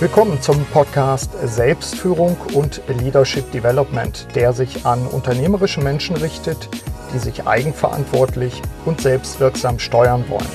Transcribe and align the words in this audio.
Willkommen 0.00 0.40
zum 0.40 0.64
Podcast 0.66 1.32
Selbstführung 1.42 2.36
und 2.54 2.80
Leadership 2.86 3.50
Development, 3.50 4.28
der 4.36 4.52
sich 4.52 4.86
an 4.86 5.04
unternehmerische 5.08 5.80
Menschen 5.80 6.14
richtet, 6.14 6.68
die 7.12 7.18
sich 7.18 7.48
eigenverantwortlich 7.48 8.62
und 8.84 9.00
selbstwirksam 9.00 9.80
steuern 9.80 10.24
wollen. 10.28 10.46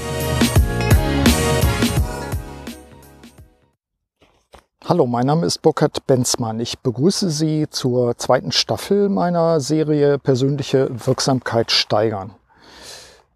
Hallo, 4.86 5.06
mein 5.08 5.26
Name 5.26 5.46
ist 5.46 5.62
Burkhard 5.62 6.08
Benzmann. 6.08 6.62
Ich 6.62 6.80
begrüße 6.80 7.30
Sie 7.30 7.68
zur 7.70 8.18
zweiten 8.18 8.54
Staffel 8.54 9.10
meiner 9.10 9.60
Serie 9.60 10.20
Persönliche 10.20 10.90
Wirksamkeit 11.06 11.70
steigern. 11.70 12.36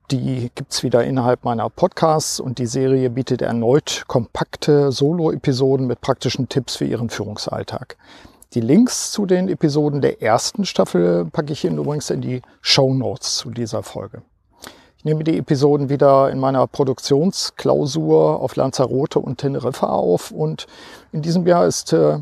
Die 0.09 0.51
gibt's 0.55 0.83
wieder 0.83 1.03
innerhalb 1.03 1.43
meiner 1.43 1.69
Podcasts 1.69 2.39
und 2.39 2.59
die 2.59 2.65
Serie 2.65 3.09
bietet 3.09 3.41
erneut 3.41 4.05
kompakte 4.07 4.89
Solo-Episoden 4.93 5.85
mit 5.85 5.99
praktischen 5.99 6.48
Tipps 6.48 6.77
für 6.77 6.85
Ihren 6.85 7.09
Führungsalltag. 7.09 7.98
Die 8.53 8.62
Links 8.62 9.12
zu 9.12 9.25
den 9.25 9.49
Episoden 9.49 9.99
der 9.99 10.21
ersten 10.21 10.63
Staffel 10.63 11.25
packe 11.25 11.51
ich 11.51 11.65
Ihnen 11.65 11.77
übrigens 11.77 12.09
in 12.09 12.21
die 12.21 12.41
Show 12.62 12.93
Notes 12.93 13.35
zu 13.35 13.49
dieser 13.49 13.84
Folge. 13.84 14.21
Ich 14.98 15.03
nehme 15.03 15.25
die 15.25 15.38
Episoden 15.38 15.89
wieder 15.89 16.29
in 16.29 16.39
meiner 16.39 16.67
Produktionsklausur 16.67 18.39
auf 18.39 18.55
Lanzarote 18.55 19.20
und 19.20 19.39
Teneriffa 19.39 19.87
auf 19.87 20.31
und 20.31 20.67
in 21.12 21.21
diesem 21.21 21.45
Jahr 21.45 21.67
ist 21.67 21.91
äh, 21.91 22.20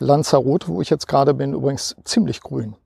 Lanzarote, 0.00 0.68
wo 0.68 0.82
ich 0.82 0.90
jetzt 0.90 1.08
gerade 1.08 1.32
bin, 1.32 1.54
übrigens 1.54 1.96
ziemlich 2.04 2.42
grün. 2.42 2.76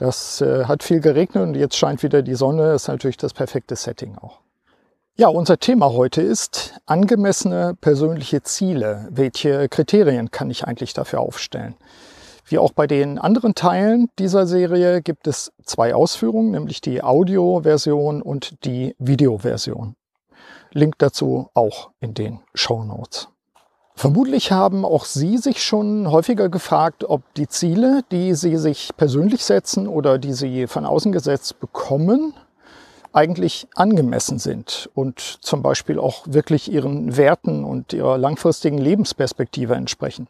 Das 0.00 0.40
äh, 0.40 0.64
hat 0.64 0.82
viel 0.82 1.00
geregnet 1.00 1.42
und 1.42 1.54
jetzt 1.56 1.76
scheint 1.76 2.02
wieder 2.02 2.22
die 2.22 2.34
Sonne. 2.34 2.72
Das 2.72 2.84
ist 2.84 2.88
natürlich 2.88 3.18
das 3.18 3.34
perfekte 3.34 3.76
Setting 3.76 4.16
auch. 4.16 4.40
Ja, 5.18 5.28
unser 5.28 5.58
Thema 5.58 5.92
heute 5.92 6.22
ist 6.22 6.80
angemessene 6.86 7.76
persönliche 7.78 8.42
Ziele. 8.42 9.06
Welche 9.10 9.68
Kriterien 9.68 10.30
kann 10.30 10.48
ich 10.48 10.64
eigentlich 10.64 10.94
dafür 10.94 11.20
aufstellen? 11.20 11.74
Wie 12.46 12.56
auch 12.56 12.72
bei 12.72 12.86
den 12.86 13.18
anderen 13.18 13.54
Teilen 13.54 14.08
dieser 14.18 14.46
Serie 14.46 15.02
gibt 15.02 15.26
es 15.26 15.52
zwei 15.66 15.94
Ausführungen, 15.94 16.52
nämlich 16.52 16.80
die 16.80 17.02
Audio-Version 17.02 18.22
und 18.22 18.64
die 18.64 18.96
Video-Version. 18.98 19.96
Link 20.72 20.94
dazu 20.96 21.50
auch 21.52 21.90
in 22.00 22.14
den 22.14 22.40
Show 22.54 22.84
Notes. 22.84 23.28
Vermutlich 24.00 24.50
haben 24.50 24.86
auch 24.86 25.04
Sie 25.04 25.36
sich 25.36 25.62
schon 25.62 26.10
häufiger 26.10 26.48
gefragt, 26.48 27.04
ob 27.04 27.20
die 27.34 27.48
Ziele, 27.48 28.00
die 28.10 28.32
Sie 28.32 28.56
sich 28.56 28.92
persönlich 28.96 29.44
setzen 29.44 29.86
oder 29.86 30.16
die 30.16 30.32
Sie 30.32 30.66
von 30.68 30.86
außen 30.86 31.12
gesetzt 31.12 31.60
bekommen, 31.60 32.32
eigentlich 33.12 33.68
angemessen 33.74 34.38
sind 34.38 34.88
und 34.94 35.20
zum 35.20 35.62
Beispiel 35.62 35.98
auch 35.98 36.22
wirklich 36.24 36.72
Ihren 36.72 37.18
Werten 37.18 37.62
und 37.62 37.92
Ihrer 37.92 38.16
langfristigen 38.16 38.78
Lebensperspektive 38.78 39.74
entsprechen. 39.74 40.28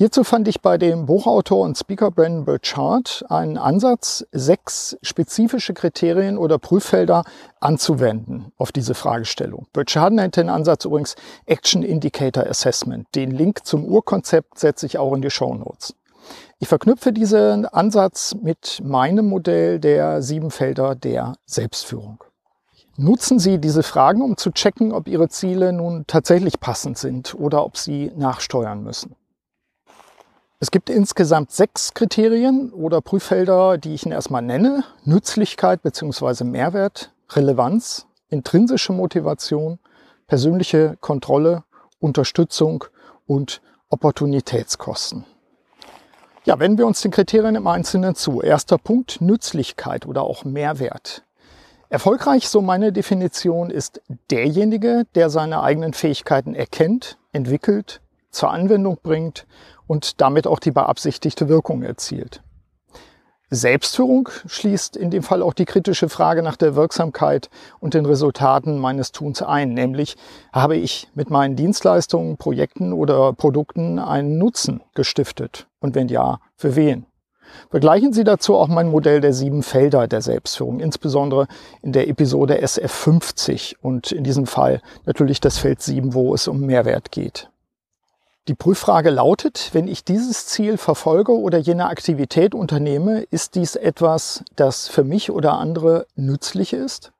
Hierzu 0.00 0.24
fand 0.24 0.48
ich 0.48 0.62
bei 0.62 0.78
dem 0.78 1.04
Buchautor 1.04 1.62
und 1.62 1.76
Speaker 1.76 2.10
Brandon 2.10 2.46
Burchard 2.46 3.22
einen 3.28 3.58
Ansatz, 3.58 4.24
sechs 4.32 4.96
spezifische 5.02 5.74
Kriterien 5.74 6.38
oder 6.38 6.56
Prüffelder 6.58 7.22
anzuwenden 7.60 8.50
auf 8.56 8.72
diese 8.72 8.94
Fragestellung. 8.94 9.66
Burchard 9.74 10.14
nennt 10.14 10.38
den 10.38 10.48
Ansatz 10.48 10.86
übrigens 10.86 11.16
Action 11.44 11.82
Indicator 11.82 12.46
Assessment. 12.46 13.08
Den 13.14 13.30
Link 13.30 13.66
zum 13.66 13.84
Urkonzept 13.84 14.58
setze 14.58 14.86
ich 14.86 14.96
auch 14.96 15.12
in 15.12 15.20
die 15.20 15.28
Show 15.28 15.52
Notes. 15.54 15.94
Ich 16.60 16.68
verknüpfe 16.68 17.12
diesen 17.12 17.66
Ansatz 17.66 18.34
mit 18.40 18.80
meinem 18.82 19.26
Modell 19.26 19.80
der 19.80 20.22
sieben 20.22 20.50
Felder 20.50 20.94
der 20.94 21.34
Selbstführung. 21.44 22.24
Nutzen 22.96 23.38
Sie 23.38 23.58
diese 23.58 23.82
Fragen, 23.82 24.22
um 24.22 24.38
zu 24.38 24.50
checken, 24.50 24.92
ob 24.92 25.08
Ihre 25.08 25.28
Ziele 25.28 25.74
nun 25.74 26.06
tatsächlich 26.06 26.58
passend 26.58 26.96
sind 26.96 27.34
oder 27.34 27.66
ob 27.66 27.76
Sie 27.76 28.10
nachsteuern 28.16 28.82
müssen. 28.82 29.14
Es 30.62 30.70
gibt 30.70 30.90
insgesamt 30.90 31.52
sechs 31.52 31.94
Kriterien 31.94 32.70
oder 32.70 33.00
Prüffelder, 33.00 33.78
die 33.78 33.94
ich 33.94 34.04
Ihnen 34.04 34.12
erstmal 34.12 34.42
nenne. 34.42 34.84
Nützlichkeit 35.04 35.82
bzw. 35.82 36.44
Mehrwert, 36.44 37.12
Relevanz, 37.30 38.06
intrinsische 38.28 38.92
Motivation, 38.92 39.78
persönliche 40.26 40.98
Kontrolle, 41.00 41.64
Unterstützung 41.98 42.84
und 43.26 43.62
Opportunitätskosten. 43.88 45.24
Ja, 46.44 46.58
wenden 46.58 46.76
wir 46.76 46.86
uns 46.86 47.00
den 47.00 47.10
Kriterien 47.10 47.54
im 47.54 47.66
Einzelnen 47.66 48.14
zu. 48.14 48.42
Erster 48.42 48.76
Punkt, 48.76 49.22
Nützlichkeit 49.22 50.04
oder 50.04 50.24
auch 50.24 50.44
Mehrwert. 50.44 51.24
Erfolgreich, 51.88 52.50
so 52.50 52.60
meine 52.60 52.92
Definition, 52.92 53.70
ist 53.70 54.02
derjenige, 54.30 55.06
der 55.14 55.30
seine 55.30 55.62
eigenen 55.62 55.94
Fähigkeiten 55.94 56.54
erkennt, 56.54 57.16
entwickelt, 57.32 58.02
zur 58.30 58.50
Anwendung 58.50 58.98
bringt 59.02 59.46
und 59.90 60.20
damit 60.20 60.46
auch 60.46 60.60
die 60.60 60.70
beabsichtigte 60.70 61.48
Wirkung 61.48 61.82
erzielt. 61.82 62.44
Selbstführung 63.50 64.28
schließt 64.46 64.96
in 64.96 65.10
dem 65.10 65.24
Fall 65.24 65.42
auch 65.42 65.52
die 65.52 65.64
kritische 65.64 66.08
Frage 66.08 66.44
nach 66.44 66.54
der 66.54 66.76
Wirksamkeit 66.76 67.50
und 67.80 67.94
den 67.94 68.06
Resultaten 68.06 68.78
meines 68.78 69.10
Tuns 69.10 69.42
ein, 69.42 69.74
nämlich 69.74 70.16
habe 70.52 70.76
ich 70.76 71.08
mit 71.14 71.28
meinen 71.28 71.56
Dienstleistungen, 71.56 72.36
Projekten 72.36 72.92
oder 72.92 73.32
Produkten 73.32 73.98
einen 73.98 74.38
Nutzen 74.38 74.80
gestiftet 74.94 75.66
und 75.80 75.96
wenn 75.96 76.06
ja, 76.06 76.38
für 76.54 76.76
wen? 76.76 77.06
Vergleichen 77.68 78.12
Sie 78.12 78.22
dazu 78.22 78.54
auch 78.54 78.68
mein 78.68 78.92
Modell 78.92 79.20
der 79.20 79.32
sieben 79.32 79.64
Felder 79.64 80.06
der 80.06 80.20
Selbstführung, 80.20 80.78
insbesondere 80.78 81.48
in 81.82 81.90
der 81.90 82.06
Episode 82.06 82.62
SF50 82.62 83.74
und 83.82 84.12
in 84.12 84.22
diesem 84.22 84.46
Fall 84.46 84.82
natürlich 85.04 85.40
das 85.40 85.58
Feld 85.58 85.82
7, 85.82 86.14
wo 86.14 86.32
es 86.32 86.46
um 86.46 86.60
Mehrwert 86.60 87.10
geht. 87.10 87.50
Die 88.50 88.56
Prüffrage 88.56 89.10
lautet, 89.10 89.70
wenn 89.74 89.86
ich 89.86 90.02
dieses 90.02 90.46
Ziel 90.46 90.76
verfolge 90.76 91.38
oder 91.38 91.56
jene 91.56 91.86
Aktivität 91.86 92.52
unternehme, 92.52 93.20
ist 93.30 93.54
dies 93.54 93.76
etwas, 93.76 94.42
das 94.56 94.88
für 94.88 95.04
mich 95.04 95.30
oder 95.30 95.56
andere 95.56 96.08
nützlich 96.16 96.72
ist? 96.72 97.12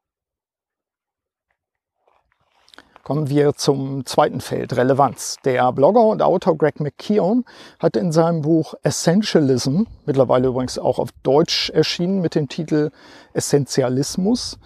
Kommen 3.05 3.29
wir 3.29 3.55
zum 3.55 4.05
zweiten 4.07 4.41
Feld, 4.41 4.77
Relevanz. 4.77 5.37
Der 5.45 5.71
Blogger 5.71 6.03
und 6.03 6.21
Autor 6.21 6.59
Greg 6.59 6.81
McKeown 6.81 7.45
hat 7.79 7.95
in 7.95 8.11
seinem 8.11 8.41
Buch 8.41 8.75
Essentialism, 8.83 9.83
mittlerweile 10.07 10.49
übrigens 10.49 10.81
auch 10.81 10.99
auf 10.99 11.11
Deutsch 11.23 11.71
erschienen 11.71 12.21
mit 12.21 12.35
dem 12.35 12.49
Titel 12.49 12.91
Essentialismus, 13.35 14.59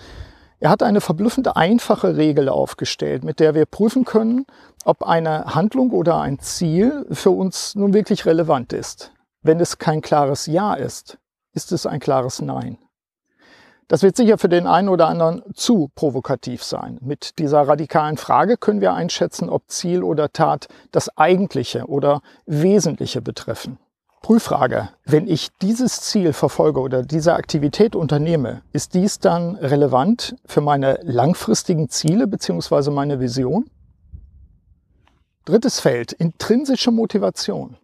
er 0.65 0.71
hat 0.71 0.83
eine 0.83 1.03
verblüffend 1.03 1.59
einfache 1.59 2.17
Regel 2.17 2.49
aufgestellt, 2.49 3.23
mit 3.23 3.39
der 3.39 3.55
wir 3.55 3.67
prüfen 3.67 4.07
können, 4.07 4.47
ob 4.87 5.03
eine 5.03 5.55
Handlung 5.55 5.91
oder 5.91 6.23
ein 6.23 6.39
Ziel 6.39 7.05
für 7.11 7.33
uns 7.33 7.75
nun 7.75 7.93
wirklich 7.93 8.25
relevant 8.25 8.73
ist. 8.73 9.13
Wenn 9.43 9.61
es 9.61 9.77
kein 9.77 10.01
klares 10.01 10.47
Ja 10.47 10.73
ist, 10.73 11.19
ist 11.53 11.71
es 11.71 11.85
ein 11.85 12.01
klares 12.01 12.41
Nein. 12.41 12.79
Das 13.89 14.03
wird 14.03 14.17
sicher 14.17 14.39
für 14.39 14.49
den 14.49 14.67
einen 14.67 14.89
oder 14.89 15.09
anderen 15.09 15.43
zu 15.53 15.91
provokativ 15.95 16.65
sein. 16.65 16.99
Mit 17.03 17.39
dieser 17.39 17.69
radikalen 17.69 18.17
Frage 18.17 18.57
können 18.57 18.81
wir 18.81 18.95
einschätzen, 18.95 19.51
ob 19.51 19.65
Ziel 19.69 20.03
oder 20.03 20.33
Tat 20.33 20.69
das 20.93 21.15
Eigentliche 21.19 21.85
oder 21.89 22.23
Wesentliche 22.47 23.21
betreffen. 23.21 23.77
Prüffrage. 24.25 24.89
Wenn 25.05 25.29
ich 25.29 25.51
dieses 25.61 26.01
Ziel 26.01 26.33
verfolge 26.33 26.81
oder 26.81 27.03
diese 27.03 27.35
Aktivität 27.35 27.95
unternehme, 27.95 28.63
ist 28.73 28.95
dies 28.95 29.19
dann 29.19 29.57
relevant 29.57 30.35
für 30.47 30.63
meine 30.63 30.99
langfristigen 31.03 31.91
Ziele 31.91 32.27
bzw. 32.27 32.91
meine 32.91 33.21
Vision? 33.21 33.67
Drittes 35.45 35.79
Feld, 35.79 36.13
intrinsische 36.13 36.91
Motivation. 36.91 37.77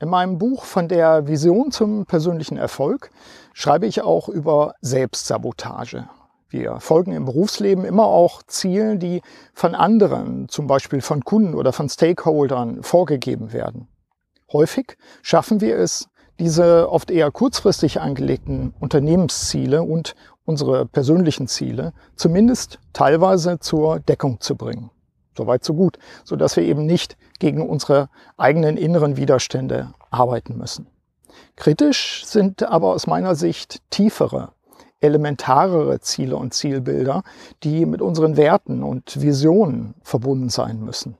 In 0.00 0.08
meinem 0.08 0.38
Buch 0.38 0.64
von 0.64 0.88
der 0.88 1.28
Vision 1.28 1.70
zum 1.70 2.06
persönlichen 2.06 2.56
Erfolg 2.56 3.10
schreibe 3.52 3.84
ich 3.84 4.00
auch 4.00 4.30
über 4.30 4.76
Selbstsabotage. 4.80 6.08
Wir 6.48 6.80
folgen 6.80 7.12
im 7.12 7.26
Berufsleben 7.26 7.84
immer 7.84 8.06
auch 8.06 8.42
Zielen, 8.44 9.00
die 9.00 9.20
von 9.52 9.74
anderen, 9.74 10.48
zum 10.48 10.66
Beispiel 10.66 11.02
von 11.02 11.22
Kunden 11.24 11.54
oder 11.54 11.74
von 11.74 11.90
Stakeholdern, 11.90 12.82
vorgegeben 12.82 13.52
werden. 13.52 13.86
Häufig 14.52 14.96
schaffen 15.22 15.60
wir 15.60 15.78
es, 15.78 16.08
diese 16.38 16.90
oft 16.90 17.10
eher 17.10 17.30
kurzfristig 17.30 18.00
angelegten 18.00 18.74
Unternehmensziele 18.80 19.82
und 19.82 20.14
unsere 20.44 20.86
persönlichen 20.86 21.48
Ziele 21.48 21.92
zumindest 22.16 22.78
teilweise 22.92 23.58
zur 23.60 24.00
Deckung 24.00 24.40
zu 24.40 24.56
bringen. 24.56 24.90
Soweit 25.36 25.64
so 25.64 25.74
gut, 25.74 25.98
so 26.24 26.36
dass 26.36 26.56
wir 26.56 26.64
eben 26.64 26.86
nicht 26.86 27.16
gegen 27.38 27.68
unsere 27.68 28.08
eigenen 28.36 28.76
inneren 28.76 29.16
Widerstände 29.16 29.92
arbeiten 30.10 30.56
müssen. 30.56 30.86
Kritisch 31.56 32.24
sind 32.24 32.62
aber 32.62 32.92
aus 32.92 33.06
meiner 33.06 33.34
Sicht 33.34 33.82
tiefere, 33.90 34.52
elementarere 35.00 36.00
Ziele 36.00 36.36
und 36.36 36.54
Zielbilder, 36.54 37.22
die 37.62 37.86
mit 37.86 38.00
unseren 38.00 38.36
Werten 38.36 38.82
und 38.82 39.20
Visionen 39.20 39.94
verbunden 40.02 40.50
sein 40.50 40.80
müssen. 40.80 41.16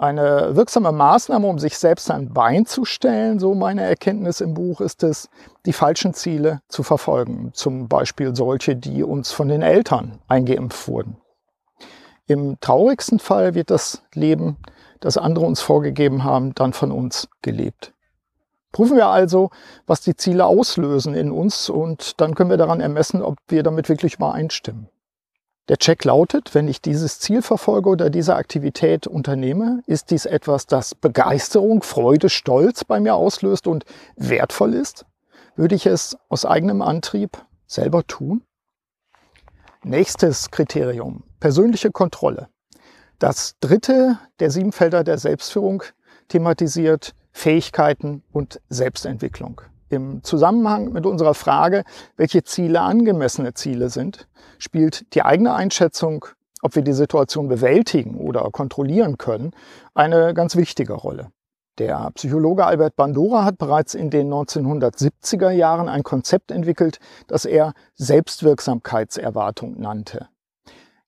Eine 0.00 0.54
wirksame 0.54 0.92
Maßnahme, 0.92 1.48
um 1.48 1.58
sich 1.58 1.76
selbst 1.76 2.08
ein 2.12 2.32
Bein 2.32 2.66
zu 2.66 2.84
stellen, 2.84 3.40
so 3.40 3.56
meine 3.56 3.82
Erkenntnis 3.82 4.40
im 4.40 4.54
Buch, 4.54 4.80
ist 4.80 5.02
es, 5.02 5.28
die 5.66 5.72
falschen 5.72 6.14
Ziele 6.14 6.60
zu 6.68 6.84
verfolgen. 6.84 7.50
Zum 7.52 7.88
Beispiel 7.88 8.36
solche, 8.36 8.76
die 8.76 9.02
uns 9.02 9.32
von 9.32 9.48
den 9.48 9.60
Eltern 9.60 10.20
eingeimpft 10.28 10.86
wurden. 10.86 11.16
Im 12.28 12.60
traurigsten 12.60 13.18
Fall 13.18 13.54
wird 13.54 13.70
das 13.70 14.04
Leben, 14.14 14.58
das 15.00 15.16
andere 15.16 15.46
uns 15.46 15.60
vorgegeben 15.60 16.22
haben, 16.22 16.54
dann 16.54 16.72
von 16.72 16.92
uns 16.92 17.28
gelebt. 17.42 17.92
Prüfen 18.70 18.96
wir 18.96 19.08
also, 19.08 19.50
was 19.88 20.02
die 20.02 20.14
Ziele 20.14 20.46
auslösen 20.46 21.14
in 21.14 21.32
uns 21.32 21.68
und 21.68 22.20
dann 22.20 22.36
können 22.36 22.50
wir 22.50 22.56
daran 22.56 22.80
ermessen, 22.80 23.20
ob 23.20 23.38
wir 23.48 23.64
damit 23.64 23.88
wirklich 23.88 24.14
übereinstimmen. 24.14 24.90
Der 25.68 25.76
Check 25.76 26.04
lautet, 26.04 26.54
wenn 26.54 26.66
ich 26.66 26.80
dieses 26.80 27.20
Ziel 27.20 27.42
verfolge 27.42 27.90
oder 27.90 28.08
diese 28.08 28.36
Aktivität 28.36 29.06
unternehme, 29.06 29.82
ist 29.86 30.10
dies 30.10 30.24
etwas, 30.24 30.66
das 30.66 30.94
Begeisterung, 30.94 31.82
Freude, 31.82 32.30
Stolz 32.30 32.84
bei 32.84 33.00
mir 33.00 33.14
auslöst 33.14 33.66
und 33.66 33.84
wertvoll 34.16 34.72
ist? 34.72 35.04
Würde 35.56 35.74
ich 35.74 35.84
es 35.84 36.16
aus 36.30 36.46
eigenem 36.46 36.80
Antrieb 36.80 37.44
selber 37.66 38.06
tun? 38.06 38.44
Nächstes 39.84 40.50
Kriterium, 40.50 41.24
persönliche 41.38 41.90
Kontrolle. 41.90 42.48
Das 43.18 43.56
dritte 43.60 44.18
der 44.40 44.50
sieben 44.50 44.72
Felder 44.72 45.04
der 45.04 45.18
Selbstführung 45.18 45.82
thematisiert 46.28 47.14
Fähigkeiten 47.32 48.22
und 48.32 48.60
Selbstentwicklung. 48.70 49.60
Im 49.90 50.22
Zusammenhang 50.22 50.92
mit 50.92 51.06
unserer 51.06 51.34
Frage, 51.34 51.84
welche 52.16 52.44
Ziele 52.44 52.82
angemessene 52.82 53.54
Ziele 53.54 53.88
sind, 53.88 54.28
spielt 54.58 55.14
die 55.14 55.22
eigene 55.22 55.54
Einschätzung, 55.54 56.26
ob 56.60 56.74
wir 56.74 56.82
die 56.82 56.92
Situation 56.92 57.48
bewältigen 57.48 58.16
oder 58.16 58.42
kontrollieren 58.50 59.16
können, 59.16 59.52
eine 59.94 60.34
ganz 60.34 60.56
wichtige 60.56 60.92
Rolle. 60.92 61.30
Der 61.78 62.10
Psychologe 62.14 62.66
Albert 62.66 62.96
Bandura 62.96 63.44
hat 63.44 63.56
bereits 63.56 63.94
in 63.94 64.10
den 64.10 64.28
1970er 64.30 65.50
Jahren 65.50 65.88
ein 65.88 66.02
Konzept 66.02 66.50
entwickelt, 66.50 66.98
das 67.28 67.44
er 67.44 67.72
Selbstwirksamkeitserwartung 67.94 69.80
nannte. 69.80 70.28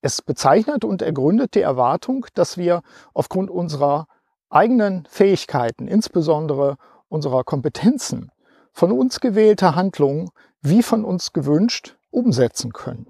Es 0.01 0.23
bezeichnet 0.23 0.85
und 0.85 1.03
ergründet 1.03 1.55
die 1.55 1.61
Erwartung, 1.61 2.25
dass 2.35 2.57
wir 2.57 2.83
aufgrund 3.13 3.51
unserer 3.51 4.07
eigenen 4.49 5.07
Fähigkeiten, 5.11 5.89
insbesondere 5.89 6.77
unserer 7.09 7.45
Kompetenzen, 7.45 8.31
von 8.73 8.93
uns 8.93 9.21
gewählte 9.21 9.75
Handlungen 9.75 10.31
wie 10.63 10.83
von 10.83 11.05
uns 11.05 11.33
gewünscht 11.33 11.97
umsetzen 12.11 12.73
können. 12.73 13.07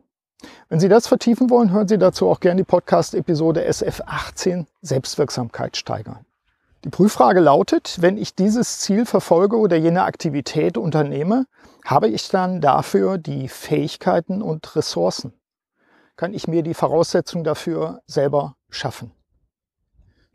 Wenn 0.69 0.81
Sie 0.81 0.89
das 0.89 1.07
vertiefen 1.07 1.51
wollen, 1.51 1.73
hören 1.73 1.89
Sie 1.89 1.99
dazu 1.99 2.29
auch 2.29 2.41
gerne 2.41 2.63
die 2.63 2.67
Podcast-Episode 2.67 3.69
SF18 3.69 4.67
Selbstwirksamkeit 4.81 5.77
steigern. 5.77 6.25
Die 6.85 6.89
Prüffrage 6.89 7.41
lautet, 7.41 7.99
wenn 8.01 8.17
ich 8.17 8.35
dieses 8.35 8.79
Ziel 8.79 9.05
verfolge 9.05 9.59
oder 9.59 9.77
jene 9.77 10.05
Aktivität 10.05 10.79
unternehme, 10.79 11.47
habe 11.85 12.09
ich 12.09 12.29
dann 12.29 12.61
dafür 12.61 13.19
die 13.19 13.49
Fähigkeiten 13.49 14.41
und 14.41 14.77
Ressourcen? 14.77 15.35
Kann 16.17 16.33
ich 16.33 16.49
mir 16.49 16.63
die 16.63 16.75
Voraussetzungen 16.75 17.45
dafür 17.45 18.01
selber 18.07 18.57
schaffen? 18.71 19.13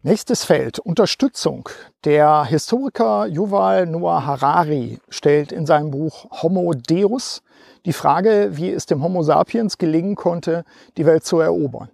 Nächstes 0.08 0.46
Feld, 0.46 0.78
Unterstützung. 0.78 1.68
Der 2.04 2.46
Historiker 2.46 3.26
Yuval 3.26 3.88
Noah 3.88 4.24
Harari 4.24 5.00
stellt 5.10 5.52
in 5.52 5.66
seinem 5.66 5.90
Buch 5.90 6.28
Homo 6.44 6.76
Deus 6.76 7.42
die 7.86 7.92
Frage, 7.92 8.50
wie 8.52 8.70
es 8.70 8.86
dem 8.86 9.02
Homo 9.02 9.24
sapiens 9.24 9.80
gelingen 9.80 10.14
konnte, 10.14 10.64
die 10.98 11.08
Welt 11.08 11.26
zu 11.26 11.40
erobern. 11.40 11.90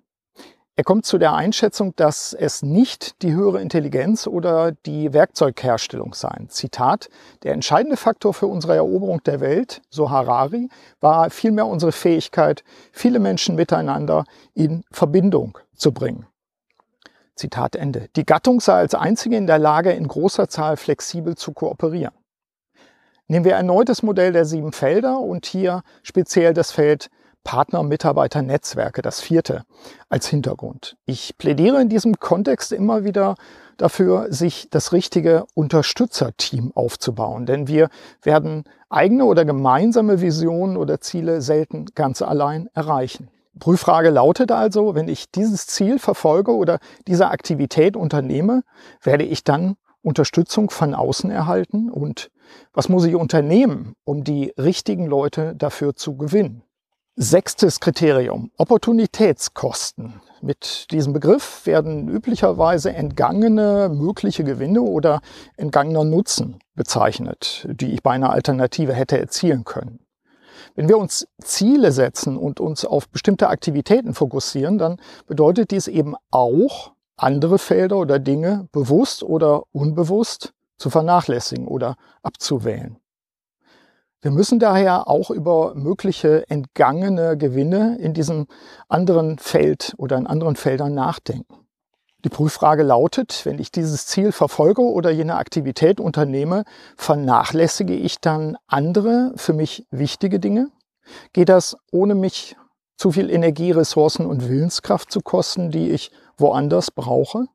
Er 0.75 0.83
kommt 0.83 1.05
zu 1.05 1.19
der 1.19 1.35
Einschätzung, 1.35 1.95
dass 1.95 2.33
es 2.33 2.63
nicht 2.63 3.21
die 3.21 3.31
höhere 3.31 3.61
Intelligenz 3.61 4.27
oder 4.27 4.73
die 4.73 5.13
Werkzeugherstellung 5.13 6.13
seien. 6.13 6.49
Zitat, 6.49 7.07
der 7.43 7.53
entscheidende 7.53 7.95
Faktor 7.95 8.33
für 8.33 8.47
unsere 8.47 8.75
Eroberung 8.75 9.23
der 9.23 9.39
Welt, 9.39 9.81
so 9.89 10.09
Harari, 10.09 10.67
war 10.99 11.29
vielmehr 11.29 11.65
unsere 11.65 11.93
Fähigkeit, 11.93 12.65
viele 12.91 13.19
Menschen 13.19 13.55
miteinander 13.55 14.25
in 14.53 14.83
Verbindung 14.91 15.57
zu 15.77 15.93
bringen. 15.93 16.27
Zitat 17.41 17.75
Ende. 17.75 18.07
Die 18.15 18.25
Gattung 18.25 18.59
sei 18.59 18.73
als 18.73 18.93
einzige 18.93 19.35
in 19.35 19.47
der 19.47 19.57
Lage, 19.57 19.91
in 19.91 20.07
großer 20.07 20.47
Zahl 20.47 20.77
flexibel 20.77 21.35
zu 21.35 21.53
kooperieren. 21.53 22.13
Nehmen 23.27 23.45
wir 23.45 23.53
erneut 23.53 23.89
das 23.89 24.03
Modell 24.03 24.31
der 24.31 24.45
sieben 24.45 24.73
Felder 24.73 25.19
und 25.19 25.47
hier 25.47 25.81
speziell 26.03 26.53
das 26.53 26.71
Feld 26.71 27.09
Partner, 27.43 27.81
Mitarbeiter, 27.81 28.43
Netzwerke, 28.43 29.01
das 29.01 29.21
vierte 29.21 29.63
als 30.09 30.27
Hintergrund. 30.27 30.97
Ich 31.05 31.35
plädiere 31.39 31.81
in 31.81 31.89
diesem 31.89 32.19
Kontext 32.19 32.71
immer 32.71 33.03
wieder 33.03 33.33
dafür, 33.77 34.27
sich 34.31 34.69
das 34.69 34.93
richtige 34.93 35.45
Unterstützerteam 35.55 36.71
aufzubauen, 36.75 37.47
denn 37.47 37.67
wir 37.67 37.89
werden 38.21 38.65
eigene 38.89 39.25
oder 39.25 39.45
gemeinsame 39.45 40.21
Visionen 40.21 40.77
oder 40.77 41.01
Ziele 41.01 41.41
selten 41.41 41.87
ganz 41.95 42.21
allein 42.21 42.69
erreichen. 42.75 43.29
Prüffrage 43.59 44.09
lautet 44.09 44.51
also, 44.51 44.95
wenn 44.95 45.07
ich 45.07 45.29
dieses 45.31 45.67
Ziel 45.67 45.99
verfolge 45.99 46.55
oder 46.55 46.79
diese 47.07 47.29
Aktivität 47.29 47.95
unternehme, 47.95 48.63
werde 49.01 49.23
ich 49.23 49.43
dann 49.43 49.75
Unterstützung 50.01 50.69
von 50.69 50.95
außen 50.95 51.29
erhalten 51.29 51.89
und 51.89 52.31
was 52.73 52.89
muss 52.89 53.05
ich 53.05 53.15
unternehmen, 53.15 53.93
um 54.03 54.23
die 54.23 54.53
richtigen 54.57 55.05
Leute 55.05 55.55
dafür 55.55 55.95
zu 55.95 56.17
gewinnen? 56.17 56.63
Sechstes 57.15 57.79
Kriterium, 57.79 58.51
Opportunitätskosten. 58.57 60.21
Mit 60.41 60.89
diesem 60.91 61.13
Begriff 61.13 61.65
werden 61.65 62.07
üblicherweise 62.07 62.93
entgangene 62.93 63.89
mögliche 63.93 64.43
Gewinne 64.43 64.81
oder 64.81 65.21
entgangener 65.55 66.03
Nutzen 66.03 66.59
bezeichnet, 66.73 67.67
die 67.69 67.93
ich 67.93 68.01
bei 68.01 68.11
einer 68.11 68.31
Alternative 68.31 68.93
hätte 68.93 69.19
erzielen 69.19 69.65
können. 69.65 69.99
Wenn 70.75 70.87
wir 70.87 70.97
uns 70.97 71.27
Ziele 71.41 71.91
setzen 71.91 72.37
und 72.37 72.59
uns 72.59 72.85
auf 72.85 73.09
bestimmte 73.09 73.49
Aktivitäten 73.49 74.13
fokussieren, 74.13 74.77
dann 74.77 74.97
bedeutet 75.27 75.71
dies 75.71 75.87
eben 75.87 76.15
auch, 76.31 76.91
andere 77.17 77.59
Felder 77.59 77.97
oder 77.97 78.17
Dinge 78.19 78.67
bewusst 78.71 79.23
oder 79.23 79.63
unbewusst 79.71 80.53
zu 80.77 80.89
vernachlässigen 80.89 81.67
oder 81.67 81.95
abzuwählen. 82.23 82.97
Wir 84.21 84.31
müssen 84.31 84.59
daher 84.59 85.07
auch 85.07 85.31
über 85.31 85.73
mögliche 85.75 86.47
entgangene 86.49 87.37
Gewinne 87.37 87.97
in 87.99 88.13
diesem 88.13 88.47
anderen 88.87 89.39
Feld 89.39 89.93
oder 89.97 90.17
in 90.17 90.27
anderen 90.27 90.55
Feldern 90.55 90.93
nachdenken. 90.93 91.60
Die 92.23 92.29
Prüffrage 92.29 92.83
lautet, 92.83 93.41
wenn 93.45 93.57
ich 93.57 93.71
dieses 93.71 94.05
Ziel 94.05 94.31
verfolge 94.31 94.83
oder 94.83 95.09
jene 95.09 95.37
Aktivität 95.37 95.99
unternehme, 95.99 96.65
vernachlässige 96.95 97.95
ich 97.95 98.19
dann 98.19 98.57
andere 98.67 99.33
für 99.35 99.53
mich 99.53 99.87
wichtige 99.89 100.39
Dinge? 100.39 100.69
Geht 101.33 101.49
das 101.49 101.77
ohne 101.91 102.13
mich 102.13 102.55
zu 102.95 103.11
viel 103.11 103.31
Energie, 103.31 103.71
Ressourcen 103.71 104.27
und 104.27 104.47
Willenskraft 104.47 105.11
zu 105.11 105.21
kosten, 105.21 105.71
die 105.71 105.89
ich 105.89 106.11
woanders 106.37 106.91
brauche? 106.91 107.45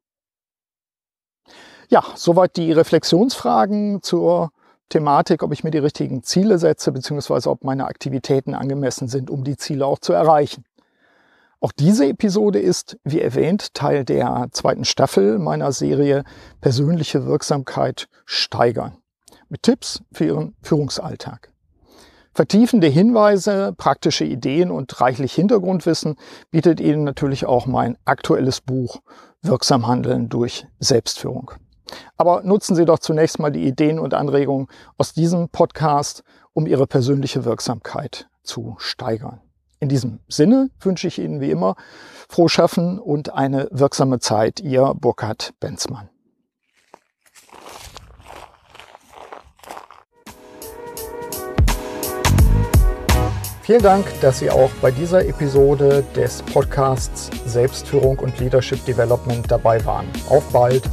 Ja, 1.89 2.03
soweit 2.17 2.56
die 2.56 2.73
Reflexionsfragen 2.73 4.03
zur 4.03 4.51
Thematik, 4.89 5.44
ob 5.44 5.53
ich 5.53 5.63
mir 5.63 5.70
die 5.70 5.79
richtigen 5.79 6.25
Ziele 6.25 6.58
setze, 6.58 6.91
beziehungsweise 6.91 7.51
ob 7.51 7.63
meine 7.63 7.87
Aktivitäten 7.87 8.55
angemessen 8.55 9.06
sind, 9.06 9.31
um 9.31 9.44
die 9.44 9.56
Ziele 9.56 9.87
auch 9.87 10.01
zu 10.01 10.13
erreichen. 10.13 10.65
Auch 11.67 11.73
diese 11.73 12.06
Episode 12.06 12.61
ist, 12.61 12.96
wie 13.03 13.20
erwähnt, 13.20 13.75
Teil 13.75 14.05
der 14.05 14.46
zweiten 14.53 14.85
Staffel 14.85 15.41
meiner 15.41 15.73
Serie 15.73 16.23
Persönliche 16.61 17.27
Wirksamkeit 17.27 18.06
steigern. 18.25 18.99
Mit 19.49 19.65
Tipps 19.65 20.01
für 20.13 20.27
Ihren 20.27 20.55
Führungsalltag. 20.63 21.51
Vertiefende 22.32 22.87
Hinweise, 22.87 23.75
praktische 23.77 24.25
Ideen 24.25 24.70
und 24.70 25.01
reichlich 25.01 25.35
Hintergrundwissen 25.35 26.15
bietet 26.53 26.79
Ihnen 26.79 27.03
natürlich 27.03 27.46
auch 27.46 27.67
mein 27.67 27.99
aktuelles 28.05 28.61
Buch 28.61 29.01
Wirksam 29.43 29.89
Handeln 29.89 30.29
durch 30.29 30.69
Selbstführung. 30.79 31.51
Aber 32.17 32.43
nutzen 32.44 32.77
Sie 32.77 32.85
doch 32.85 33.01
zunächst 33.01 33.41
mal 33.41 33.51
die 33.51 33.67
Ideen 33.67 33.99
und 33.99 34.15
Anregungen 34.15 34.69
aus 34.99 35.15
diesem 35.15 35.49
Podcast, 35.49 36.23
um 36.53 36.69
Ihre 36.69 36.87
persönliche 36.87 37.44
Wirksamkeit 37.44 38.29
zu 38.44 38.77
steigern. 38.79 39.41
In 39.79 39.89
diesem 39.89 40.21
Sinne 40.29 40.71
wünsche 40.81 41.06
ich 41.06 41.19
Ihnen 41.19 41.41
wie 41.41 41.51
immer 41.51 41.77
froh 42.29 42.49
schaffen 42.49 42.99
und 42.99 43.35
eine 43.35 43.69
wirksame 43.71 44.19
Zeit. 44.21 44.61
Ihr 44.61 44.95
Burkhard 44.95 45.53
Benzmann. 45.61 46.09
Vielen 53.63 53.83
Dank, 53.83 54.06
dass 54.21 54.39
Sie 54.39 54.49
auch 54.49 54.71
bei 54.81 54.93
dieser 54.93 55.27
Episode 55.27 56.05
des 56.15 56.41
Podcasts 56.43 57.31
Selbstführung 57.47 58.21
und 58.21 58.39
Leadership 58.39 58.85
Development 58.85 59.45
dabei 59.51 59.85
waren. 59.85 60.06
Auf 60.29 60.45
bald! 60.53 60.85